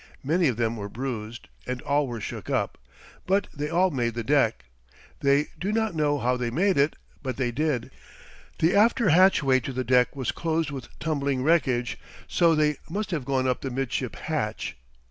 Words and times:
Many 0.23 0.47
of 0.47 0.57
them 0.57 0.77
were 0.77 0.89
bruised 0.89 1.47
and 1.67 1.79
all 1.83 2.07
were 2.07 2.19
shook 2.19 2.49
up, 2.49 2.79
but 3.27 3.45
they 3.55 3.69
all 3.69 3.91
made 3.91 4.15
the 4.15 4.23
deck. 4.23 4.65
They 5.19 5.49
do 5.59 5.71
not 5.71 5.93
know 5.93 6.17
how 6.17 6.37
they 6.37 6.49
made 6.49 6.75
it, 6.75 6.95
but 7.21 7.37
they 7.37 7.51
did. 7.51 7.91
The 8.57 8.73
after 8.75 9.09
hatchway 9.09 9.59
to 9.59 9.71
the 9.71 9.83
deck 9.83 10.15
was 10.15 10.31
closed 10.31 10.71
with 10.71 10.87
tumbling 10.97 11.43
wreckage, 11.43 11.99
so 12.27 12.55
they 12.55 12.77
must 12.89 13.11
have 13.11 13.25
gone 13.25 13.47
up 13.47 13.61
the 13.61 13.69
midship 13.69 14.15
hatch. 14.15 14.75